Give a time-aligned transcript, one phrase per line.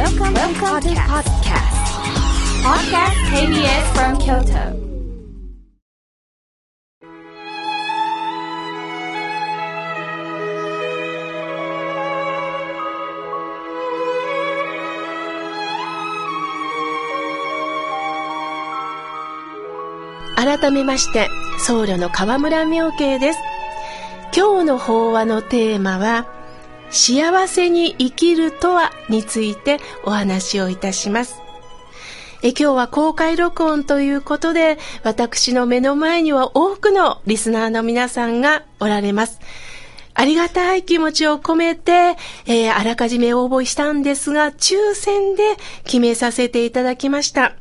[0.00, 1.76] Welcome, Welcome to podcast.
[2.64, 4.80] Podcast KBS from Kyoto.
[20.34, 21.28] 改めまして
[21.58, 23.38] 僧侶の河村明慶です
[24.34, 26.39] 今日の法話のテーマは
[26.90, 31.40] 幸せに生きるとはについてお話をいたします
[32.42, 39.40] え今日は公開録音ということで私の目の前には多くのリスナーの皆さんがおられます
[40.14, 47.54] ありがたい気持ちを込めて、えー、あらかじめ応募したんですが、抽選で決めさせていただきました。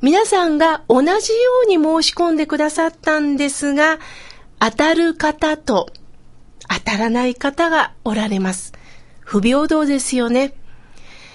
[0.00, 1.18] 皆さんが同じよ
[1.64, 3.98] うに申し込んでくださったんですが、
[4.60, 5.88] 当たる方と
[6.74, 8.72] 当たらない方がおられます。
[9.20, 10.54] 不平等ですよね。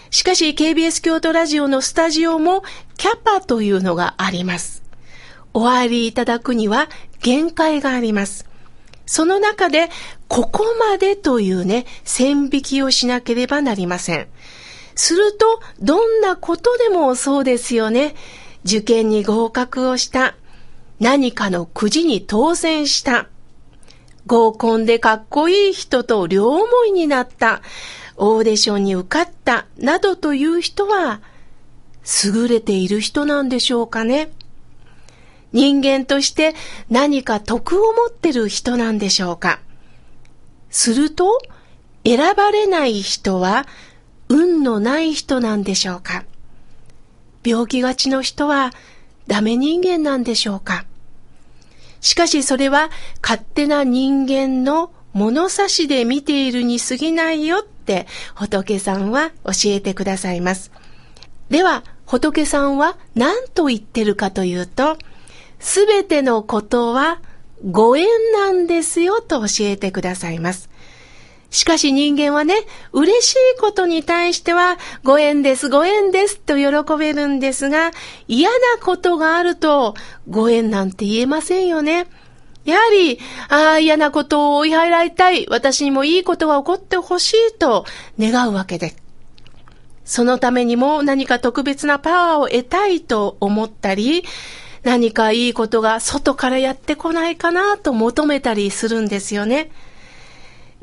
[0.09, 2.64] しかし KBS 京都ラジオのスタジオも
[2.98, 4.84] キャパというのがあります。
[5.53, 6.89] お入りいただくには
[7.22, 8.47] 限界があります。
[9.06, 9.89] その中で、
[10.28, 14.28] ここまでというね、線引きをしなければなりません。
[14.95, 18.16] すると、どんなことでもそうですよね。
[18.66, 20.36] 受験に合格をした。
[21.00, 23.28] 何かのくじに当選した。
[24.28, 27.61] 合コンでかっこいい人と両思いになった。
[28.17, 29.66] オーディションに受かった。
[29.78, 31.22] などという人は、
[32.23, 34.30] 優れている人なんでしょうかね。
[35.53, 36.53] 人間として
[36.89, 39.59] 何か徳を持ってる人なんでしょうか。
[40.69, 41.39] すると、
[42.06, 43.66] 選ばれない人は
[44.30, 46.25] 運のない人なんでしょうか。
[47.44, 48.72] 病気がちの人は
[49.28, 50.86] ダメ人間なんでしょうか
[52.02, 52.90] しかしそれは
[53.22, 60.72] 勝手な人間の物差しで見ているに過ぎないよって仏さんは教えてくださいます。
[61.50, 64.98] では仏さんは何と言ってるかというと、
[65.59, 67.20] すべてのことは
[67.70, 70.69] ご縁なんですよと教えてくださいます。
[71.50, 72.56] しかし人間はね、
[72.91, 77.91] 嬉しいことに対しては、ご縁です、ご縁ですと喜べるんですが、
[78.28, 79.96] 嫌なことがあると、
[80.30, 82.08] ご縁なんて言えませんよね。
[82.66, 87.85] やはり、ああ、嫌なことを追い払いたい、私にもいいことが起こってほしいと
[88.19, 88.96] 願うわけで。
[90.03, 94.24] そのためにも何か特別なパワーを得たいと思ったり、
[94.84, 99.72] 何かいいことが外からやってこないかなと求めたりするんですよね。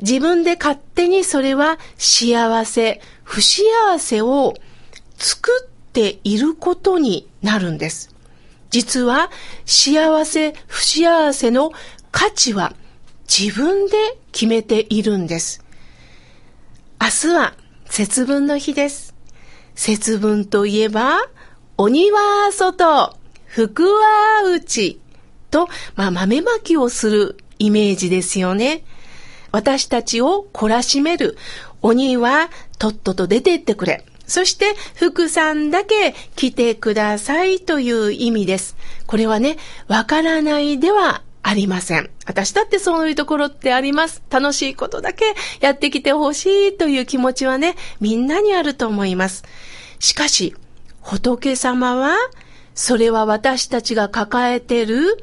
[0.01, 3.63] 自分で勝手にそれは幸せ、不幸
[3.97, 4.53] せを
[5.17, 8.13] 作っていることになるんです。
[8.69, 9.31] 実は
[9.65, 11.71] 幸せ、不幸せの
[12.11, 12.73] 価値は
[13.27, 13.93] 自分で
[14.31, 15.63] 決めているんです。
[17.01, 17.53] 明日は
[17.85, 19.15] 節分の日です。
[19.75, 21.19] 節分といえば、
[21.77, 24.99] 鬼は外、福は内
[25.51, 28.83] と、まあ、豆まきをするイメージですよね。
[29.55, 31.37] 私たちを懲らしめる。
[31.81, 34.03] 鬼はとっとと出て行ってくれ。
[34.27, 38.75] そして、福さんだけ来てくださいという意味です。
[39.07, 39.55] これはね、
[39.87, 42.09] わからないではありません。
[42.25, 44.21] 私だってそういうところってあります。
[44.29, 45.23] 楽しいことだけ
[45.61, 49.45] やってきてほしいという気持ちはね、みんなにあると思います。
[49.99, 50.53] しかし、
[50.99, 52.17] 仏様は、
[52.73, 55.17] それは私たちが抱えてる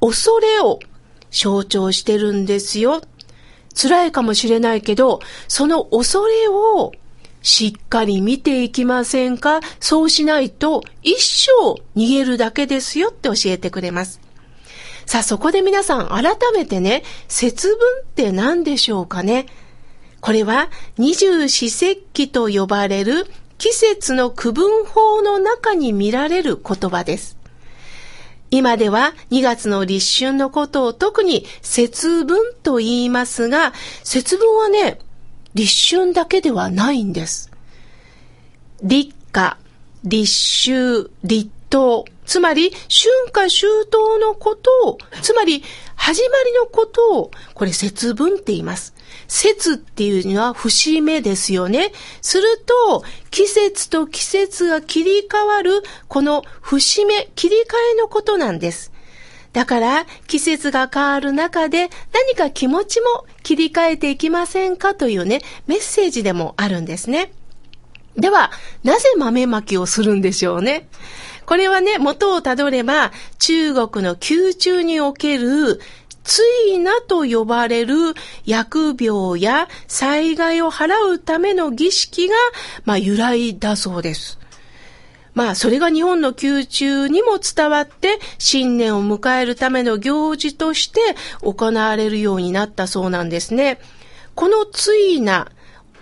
[0.00, 0.80] 恐れを
[1.30, 3.02] 象徴してるんですよ。
[3.74, 6.92] 辛いかもしれないけど、その恐れを
[7.42, 9.60] しっかり見ていきませんか？
[9.80, 14.20] そうしないと一生逃げるだけですよって教えてくれます。
[15.06, 19.46] さあそこで皆さん改めてね、節分って何でしょうかね？
[20.20, 23.26] これは二十四節気と呼ばれる
[23.56, 27.38] 季節の区分法の中に見られる言葉です。
[28.50, 33.72] 今では2月の立春のことを特に節分と言いますが、
[34.02, 34.98] 節分はね、
[35.54, 37.50] 立春だけではないんです。
[38.82, 39.56] 立夏、
[40.04, 40.32] 立
[40.70, 45.62] 秋、立冬、つまり春夏秋冬のことを、つまり
[45.94, 48.94] 始まりのことを、これ節分って言います。
[49.28, 51.92] 節っていうのは節目ですよね。
[52.20, 57.60] すると、季節と季節が切り替わる、この節目、切り替
[57.94, 58.92] えのことなんです。
[59.52, 67.32] だから、季節が変わる中で何か気持ちも切り替えていきませんかというね、メッセージでもあるんですね。
[68.16, 68.50] では、
[68.84, 70.88] なぜ豆まきをするんでしょうね。
[71.50, 73.10] これはね、元をたどれば、
[73.40, 75.80] 中国の宮中における
[76.22, 77.94] ついなと呼ばれる
[78.46, 82.36] 疫病や災害を払うための儀式が、
[82.84, 84.38] まあ、由来だそうです。
[85.34, 91.00] まあ、それが日本の宮中にも伝わって、新年を迎えるための行事として
[91.42, 93.80] 行われるようになったそうなんですね。
[94.36, 95.50] このついな、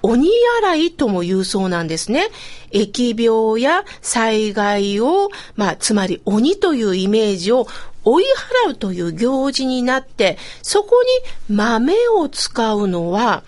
[0.02, 0.28] 鬼
[0.62, 2.28] 洗いとも言うそうなんですね。
[2.72, 7.66] 疫病や災害を、まあ、つまり鬼というイメージを
[8.04, 8.24] 追い
[8.66, 11.02] 払うという行事になって、そこ
[11.48, 13.42] に豆を使うのは、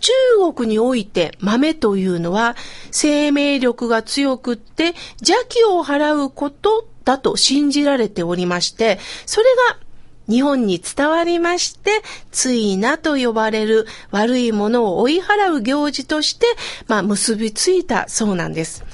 [0.00, 2.56] 中国において豆というのは
[2.90, 9.78] 生命力が強くって邪気を払うことだと信じられておりまして、それが
[10.28, 16.46] 日本に伝わりまして、ついなと呼ばれる悪いものを追い払う行事として、
[16.88, 18.84] まあ、結びついたそうなんです。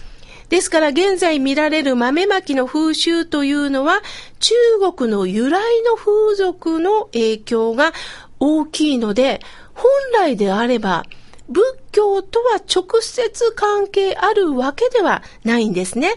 [0.48, 4.02] ですから現在見られる豆まきの風習というのは
[4.40, 4.54] 中
[4.96, 7.92] 国の由来の風俗の影響が
[8.40, 9.40] 大きいので、
[9.74, 11.04] 本来であれば
[11.48, 11.62] 仏
[11.92, 16.14] 教とは直接関係あるわけではないんですね。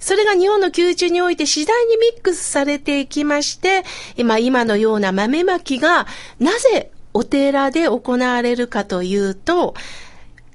[0.00, 3.84] それが日本の宮中において次第にミックスされていきまして、
[4.16, 6.06] 今、今のような豆まきが
[6.38, 9.74] なぜお寺で行われるかというと、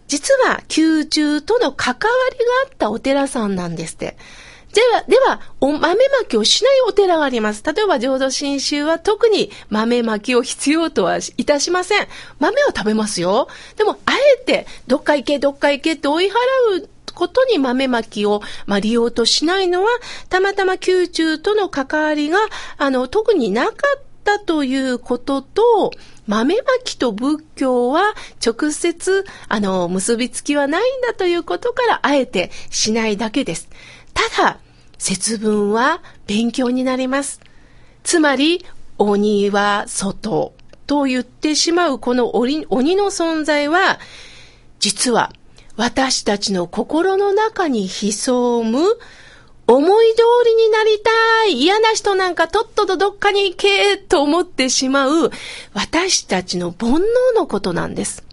[0.08, 2.00] 実は宮中との関わ
[2.32, 4.18] りがあったお寺さんなんですって。
[4.76, 7.64] では、では、お豆まきをしないお寺があります。
[7.64, 12.08] 例えば、浄土真宗は特に豆まきを必要とはいたしません。
[12.40, 13.48] 豆は食べますよ。
[13.78, 14.12] でも、あ
[14.42, 16.32] えて、どっか行け、どっか行けって追い払
[16.82, 19.90] うことに豆まきを、まあ、利用としないのは、
[20.30, 22.38] たまたま宮中との関わりが、
[22.78, 25.92] あの、特になかったということと、
[26.28, 28.14] 豆まきと仏教は
[28.46, 33.70] 直接、あの、結びつきはないんだということから、あえてしないだけです。
[34.14, 34.60] ただ、
[34.98, 37.40] 節分は勉強になります。
[38.04, 38.66] つまり、
[38.98, 40.54] 鬼は外
[40.88, 44.00] と言ってしまうこの鬼の存在は、
[44.80, 45.34] 実は
[45.78, 48.80] 私たちの心の中に潜む
[49.68, 55.32] 思い通りになりたい嫌な人なんかとっととどっかに行けと思ってしまう
[55.74, 57.02] 私たちの煩悩
[57.36, 58.24] のことなんです。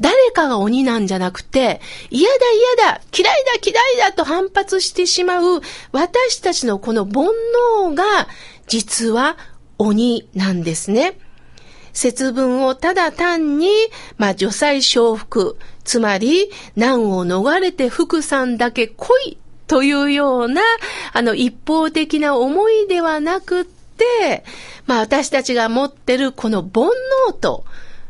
[0.00, 2.36] 誰かが鬼なんじゃなくて、嫌だ
[2.80, 5.60] 嫌だ嫌いだ嫌いだと反発してしまう
[5.92, 7.28] 私たちのこの煩
[7.90, 8.04] 悩が
[8.66, 9.36] 実は
[9.78, 11.18] 鬼なんですね。
[11.92, 13.70] 節分をただ単に、
[14.18, 20.62] まあ、除災承服、つまり難を逃れて福さんだけ来いというような、
[21.12, 24.44] あの、一方的な思いではなくって、
[24.86, 26.90] まあ、私たちが持ってるこの煩
[27.28, 27.64] 悩と、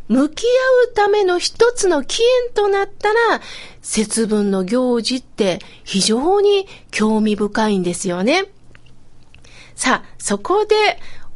[0.09, 3.41] 向き合うための一つの起源となったら、
[3.81, 8.45] 節分の行事って非常に興味深いんですよね。
[9.75, 10.75] さあ、そこで、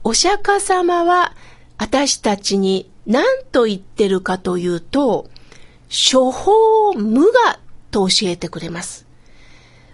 [0.05, 1.33] お釈迦様は
[1.79, 5.29] 私たちに何と言ってるかというと、
[5.89, 9.07] 処方無我と教えてくれます。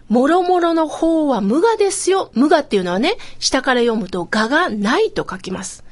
[0.09, 2.31] もろもろの方は無我ですよ。
[2.35, 5.85] 無我っていうのはね、下から読むと我がないと書きます。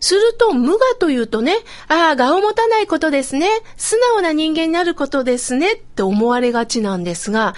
[0.00, 1.56] すると、無我というとね、
[1.88, 3.50] ああ、我を持たないことですね。
[3.76, 5.74] 素直な人間になることですね。
[5.74, 7.54] って思われがちなんですが、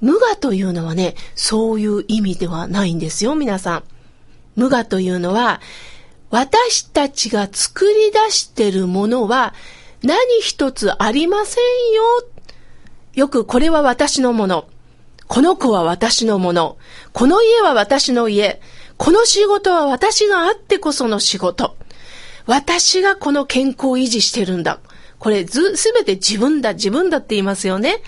[0.00, 3.82] 無我というのはね、そういう意味ではないんですよ、皆さん。
[4.56, 5.60] 無我というのは、
[6.34, 9.54] 私たちが作り出してるものは、
[10.02, 12.02] 何一つありませんよ。
[13.14, 14.66] よくこれは私のもの。
[15.28, 16.76] この子は私のもの。
[17.12, 18.60] この家は私の家。
[18.96, 21.76] この仕事は私があってこその仕事。
[22.46, 24.80] 私がこの健康を維持してるんだ。
[25.20, 28.02] これず、すべて自分だ、自分だって言いますよね。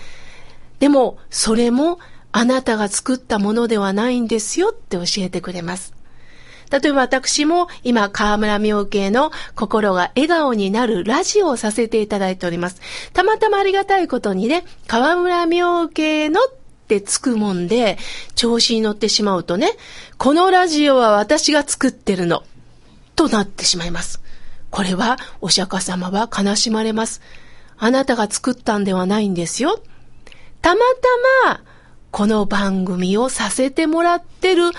[0.79, 1.97] でも、それも
[2.33, 5.96] あなたが作ったものではないんですよって教えてくれます。
[6.69, 12.81] 例えば私も今、河村明慶の心が笑顔になるラジオをさせていただいております。
[13.13, 16.47] たまたまありがたいことにね、河村明慶のっ
[16.87, 17.97] てつくもんで、
[18.35, 19.71] 調子に乗ってしまうとね、
[20.17, 22.43] このラジオは私が作ってるの、
[23.15, 24.21] となってしまいます。
[24.69, 27.21] これはお釈迦様は悲しまれます。
[27.77, 29.79] あなたが作ったんではないんですよ。
[30.61, 30.81] たま
[31.45, 31.61] たま、
[32.11, 34.71] この番組をさせてもらってる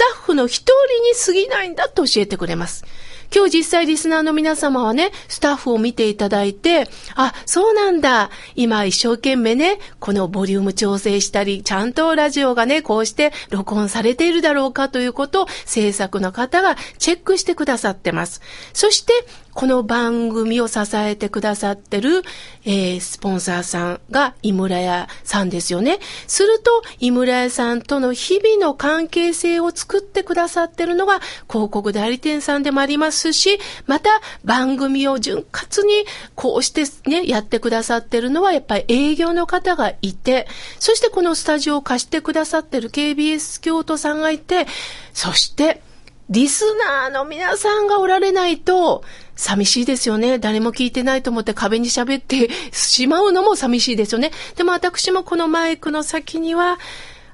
[0.00, 2.86] タッフの一人に過ぎないんだと教えてくれます。
[3.32, 8.30] 今日実際リスナーの皆様はね、スタッフを見ていただいて、あ、そうなんだ。
[8.56, 18.40] 今一生懸命ね、このボリューム調整したり、ちゃんとラジオがね、こうして録音されているだろうかということを制作の方がチェックしてくださってます。
[18.72, 19.12] そして、
[19.54, 22.22] この番組を支えてくださってる、
[22.64, 25.98] えー、スポンサーさんが井村屋さんですよね。
[26.26, 34.10] すると、井村屋さんとの日々の関係性を作ってくださってるのが広告代理店さんでもありますし、また
[34.44, 36.04] 番組を潤滑に
[36.34, 40.46] こうしてね、やってくださってるのはやっぱり営業の方がいて、
[40.78, 44.66] そしてこのスタジオを貸してくださってる KBS 京都さんがいて、
[45.12, 45.82] そして
[46.30, 49.02] リスナーの皆さんがおられないと、
[49.40, 50.38] 寂しいですよね。
[50.38, 54.32] 誰も聞いてないと思って壁に喋ってしまうのも寂しいですよね。
[54.56, 56.78] でも私もこのマイクの先には、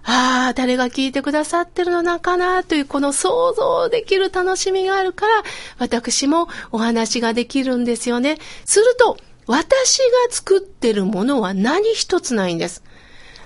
[0.05, 5.43] ああ、誰が聞いてくださってるのなかなというこの想像できる楽しみがあるから、
[5.79, 8.39] 私もお話ができるんですよね。
[8.65, 9.17] すると、
[9.49, 12.85] 私が作ってるものは何一つないんです。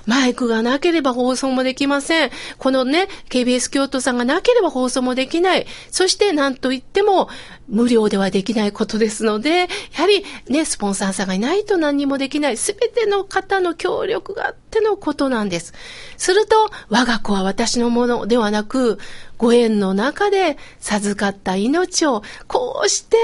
[0.07, 2.31] マイクがなければ放送もできません。
[2.59, 5.67] このね、KBS 京都さんがなければ放送もできない。
[5.91, 7.29] そして何と言っても
[7.69, 9.67] 無料ではできないことですので、や
[9.97, 12.57] はりね、スポンサーさんがいないと何にもできない。
[12.57, 15.73] すべての方の協力があってのことなんです。
[16.17, 18.99] すると、我が子は私のものではなく、
[19.39, 23.17] ご縁の中で授かった命を、こうして、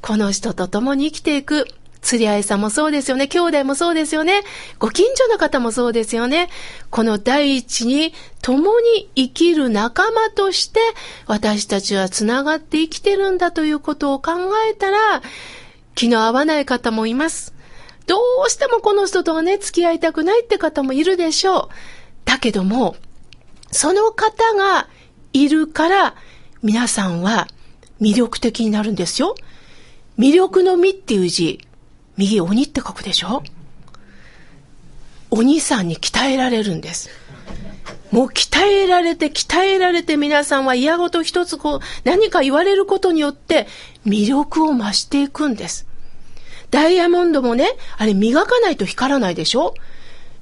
[0.00, 1.66] この人と共に生きていく。
[2.02, 3.28] 釣り合いさんもそうですよね。
[3.28, 4.42] 兄弟もそうですよね。
[4.78, 6.50] ご近所の方もそうですよね。
[6.90, 10.80] この第一に共に生きる仲間として
[11.26, 14.32] 私たちは繋がって生きてるんだということを考
[14.68, 15.22] えたら
[15.94, 17.54] 気の合わない方もいます。
[18.06, 21.68] どうしてもこの人とはね、付き合いたくないって方もいるでしょう。
[22.24, 22.96] だけども、
[23.70, 24.88] その方が
[25.32, 26.14] いるから
[26.62, 27.46] 皆さんは
[28.00, 29.36] 魅力的になるんですよ。
[30.18, 31.60] 魅力の実っていう字、
[32.16, 33.42] 右鬼って書くでしょ？
[35.30, 37.08] 鬼さんに鍛えられるんです。
[38.10, 43.66] もう鍛えられて鍛えられて皆さんは嫌ごと一つこう何か言われることによって
[44.04, 45.86] 魅力を増していくんです。
[46.70, 49.74] ダイヤモンドもね、あれ磨かないと光らないでしょ？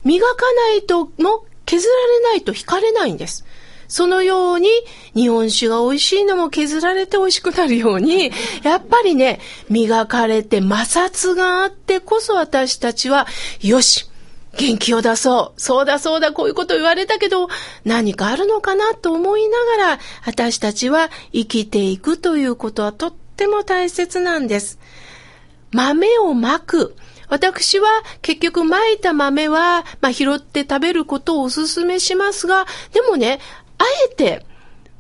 [0.04, 3.44] 磨かないとも削られないと光れないんです。
[3.90, 4.68] そのように
[5.14, 8.30] 日本酒が美味しいのも削られて美味しくなるように、
[8.62, 13.26] やっぱりね、磨かれて摩擦があってこそ私たちは、
[13.60, 14.08] よし
[14.56, 15.60] 元気を出そう。
[15.60, 17.48] そうだそうだ、こういうこと言われたけど、
[17.84, 24.78] 何かあるのかなと思いながら、私たちは生きていくということはとっても大切なんです。
[25.72, 26.94] 豆をまく。
[27.30, 27.88] 私は
[28.22, 33.38] 結局まいた豆は、まあ、拾って食べることをお勧めしますが、でもね、
[33.80, 34.46] あえて、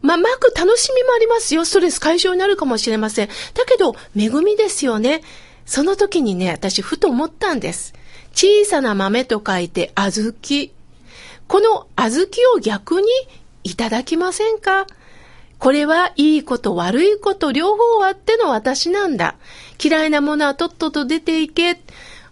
[0.02, 1.64] まあ、まく楽しみもありますよ。
[1.64, 3.28] ストレス解消になるかもしれません。
[3.28, 5.22] だけど、恵みですよね。
[5.66, 7.92] その時にね、私ふと思ったんです。
[8.32, 10.70] 小さな豆と書いて、小豆。
[11.46, 13.08] この小豆を逆に
[13.62, 14.86] いただきませんか？
[15.58, 19.36] これはいいこと悪いこと両方あっての私なんだ。
[19.82, 21.78] 嫌いなものはとっとと出ていけ。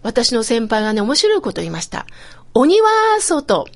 [0.01, 2.07] 私の先輩がね、面白いこと言いました。
[2.55, 2.87] 鬼は
[3.19, 3.67] 外。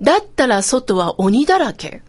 [0.00, 2.02] だったら外は鬼だらけ。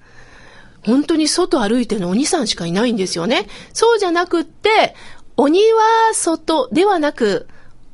[0.84, 3.48] 本当に外歩いてるの鬼さんしかいないんですよね。
[3.74, 4.96] そうじゃなくって、
[5.38, 7.48] 鬼は外ではなく、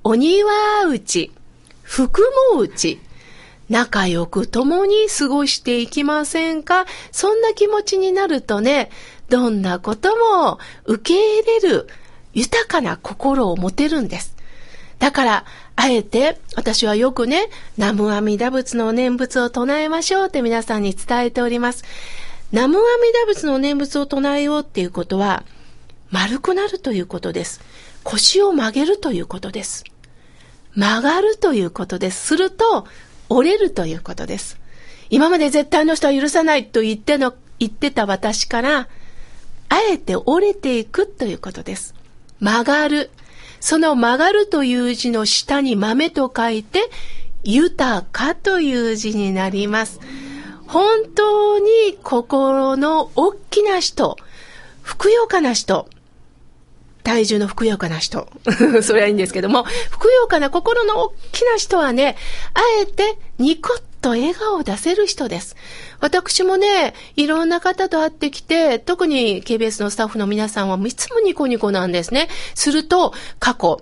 [0.04, 1.32] 鬼は内、
[1.84, 2.22] 福
[2.54, 3.00] も内、
[3.70, 6.86] 仲良く共に過ごしていきませんか？
[7.12, 8.90] そんな気持ちになるとね、
[9.28, 11.88] どんなことも受け入れる
[12.34, 14.36] 豊かな心を持てるんです。
[15.00, 21.84] だから、あえて、私はよくね、南無阿弥陀仏の念仏を唱えましょうって皆さんに伝えております。
[22.52, 25.44] 南無阿弥陀仏の念仏を唱えようっていうことは、
[26.12, 27.60] 丸くなるということです。
[28.04, 29.84] 腰を曲げるということです。
[30.74, 32.26] 曲がるということです。
[32.26, 32.88] すると、
[33.28, 34.58] 折れるということです。
[35.10, 38.88] 今まで絶対の人は許さないと言っての、言ってた私から、
[39.68, 41.96] あえて折れていくということです。
[42.40, 43.10] 曲がる。
[43.60, 46.90] その曲がるという字の下に豆と書いて、
[47.44, 50.00] 豊かという字になります。
[50.68, 54.18] 本当に心の大きな人、
[54.82, 55.88] ふくよかな人、
[57.04, 58.28] 体重のふくよかな人。
[58.84, 62.18] それはいいんですけども、ふくよかな心の大きな人はね、
[62.54, 65.56] あえてニコッと笑顔を出せる人です。
[66.02, 72.28] 私もね、いろんな方と会ってきて、特に KBS のスタッフの皆さんはいつもニコニコなんですね。
[72.56, 73.82] すると、過去、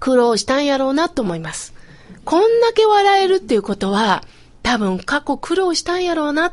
[0.00, 1.72] 苦労したんやろうなと思います。
[2.24, 4.24] こんだけ笑えるっていうことは、
[4.64, 6.52] 多分過去苦労したんやろうな。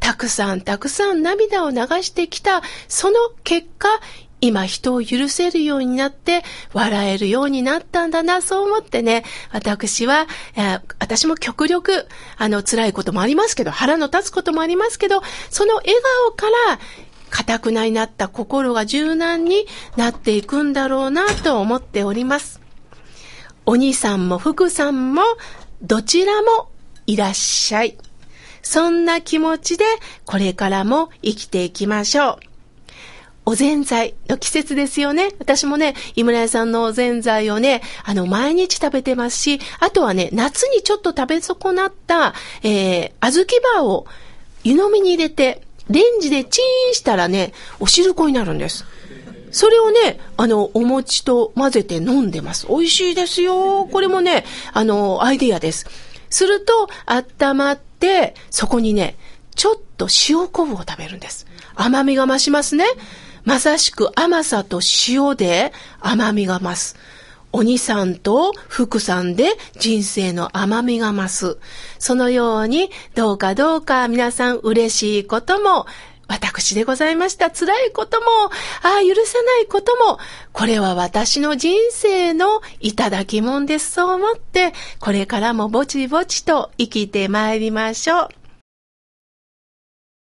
[0.00, 3.14] たくさんたくさん涙を流してきた、その
[3.44, 3.88] 結果、
[4.40, 6.42] 今人を許せるようになって
[6.72, 10.26] 笑えるようになったんだな、そう思ってね、私は、
[10.98, 15.94] 私も極力、あの、辛いこともありますけど、腹の立つこともありますけど、その笑
[16.26, 16.80] 顔から
[17.30, 19.66] 固くなになった心が柔軟に
[19.96, 22.60] なっていくんだろうなと思っております。
[23.64, 25.22] お兄さんも福さんも
[25.80, 26.71] どちらも
[27.06, 27.96] いらっしゃい。
[28.62, 29.84] そんな気持ちで
[30.24, 32.52] これからも生きていきましょう。
[33.44, 35.30] おぜんざいの季節ですよね。
[35.40, 44.06] 私もね、井村屋さんのおぜんざいをね、あの、毎日食べてますし、あとはね、夏にちょっと食べ損なった、えー、小豆バーを
[44.62, 48.84] 湯飲みに入れて、レンジでチンしたらね、お汁粉になるんです。
[49.50, 52.68] それをね、あの、お餅と混ぜて飲んでます。
[52.68, 53.86] 美味しいですよ。
[53.90, 55.86] これもね、あの、アイディアです。
[56.32, 59.16] すると、温まって、そこにね、
[59.54, 61.46] ちょっと塩昆布を食べるんです。
[61.74, 62.86] 甘みが増しますね。
[63.44, 66.96] まさしく甘さと塩で甘みが増す。
[67.52, 71.58] 鬼さんと福さんで人生の甘みが増す。
[71.98, 75.86] そのように、どうかどうか皆さん嬉しいことも、
[76.32, 77.50] 私でございました。
[77.50, 78.26] 辛いことも、
[78.82, 80.18] ああ、許せないことも、
[80.52, 83.92] これは私の人生のいただきもんです。
[83.92, 88.41] そう思って、これからもぼちぼちと生きてまいりましょう。